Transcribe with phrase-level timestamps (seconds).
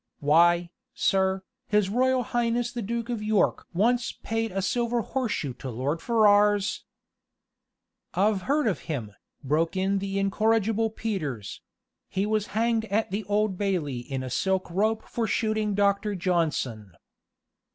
[0.19, 5.53] Why, sir, His Royal Highness the Duke of York once paid a silver horse shoe
[5.53, 6.85] to Lord Ferrers"
[8.15, 11.61] "I've heard of him," broke in the incorrigible Peters;
[12.09, 16.15] "he was hanged at the Old Bailey in a silk rope for shooting Dr.
[16.15, 16.93] Johnson."